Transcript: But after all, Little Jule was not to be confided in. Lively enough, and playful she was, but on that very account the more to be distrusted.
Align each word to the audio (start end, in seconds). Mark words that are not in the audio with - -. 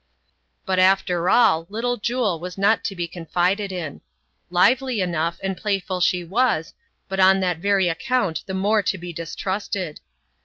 But 0.65 0.79
after 0.79 1.29
all, 1.29 1.67
Little 1.69 1.95
Jule 1.95 2.39
was 2.39 2.57
not 2.57 2.83
to 2.85 2.95
be 2.95 3.07
confided 3.07 3.71
in. 3.71 4.01
Lively 4.49 4.99
enough, 4.99 5.37
and 5.43 5.55
playful 5.55 5.99
she 6.01 6.23
was, 6.23 6.73
but 7.07 7.19
on 7.19 7.39
that 7.41 7.59
very 7.59 7.87
account 7.87 8.41
the 8.47 8.55
more 8.55 8.81
to 8.81 8.97
be 8.97 9.13
distrusted. 9.13 9.99